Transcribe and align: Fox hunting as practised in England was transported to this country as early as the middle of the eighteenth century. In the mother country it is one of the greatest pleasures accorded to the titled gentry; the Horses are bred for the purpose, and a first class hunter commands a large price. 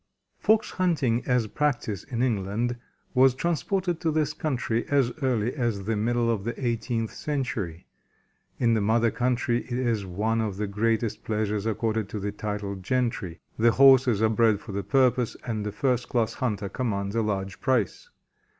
Fox 0.39 0.71
hunting 0.71 1.21
as 1.27 1.45
practised 1.45 2.07
in 2.11 2.23
England 2.23 2.75
was 3.13 3.35
transported 3.35 4.01
to 4.01 4.09
this 4.09 4.33
country 4.33 4.83
as 4.89 5.11
early 5.21 5.53
as 5.53 5.83
the 5.85 5.95
middle 5.95 6.27
of 6.31 6.43
the 6.43 6.59
eighteenth 6.65 7.13
century. 7.13 7.85
In 8.57 8.73
the 8.73 8.81
mother 8.81 9.11
country 9.11 9.59
it 9.63 9.77
is 9.77 10.03
one 10.03 10.41
of 10.41 10.57
the 10.57 10.65
greatest 10.65 11.23
pleasures 11.23 11.67
accorded 11.67 12.09
to 12.09 12.19
the 12.19 12.31
titled 12.31 12.81
gentry; 12.81 13.41
the 13.59 13.73
Horses 13.73 14.23
are 14.23 14.29
bred 14.29 14.59
for 14.59 14.71
the 14.71 14.81
purpose, 14.81 15.37
and 15.45 15.67
a 15.67 15.71
first 15.71 16.09
class 16.09 16.33
hunter 16.33 16.67
commands 16.67 17.15
a 17.15 17.21
large 17.21 17.59
price. 17.61 18.09